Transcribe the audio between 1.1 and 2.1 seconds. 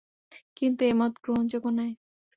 গ্রহণযোগ্য নয়।